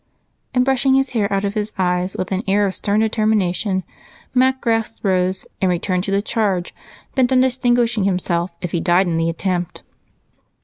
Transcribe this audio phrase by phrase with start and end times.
[0.55, 3.83] And, brushing his hair out of his eyes with an air of stern determination,
[4.33, 6.73] Mac grasped Rose and returned to the charge
[7.13, 9.83] bent on distinguishing himself if he died in the attempt.